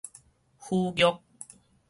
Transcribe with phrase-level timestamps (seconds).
[0.57, 1.21] 府玉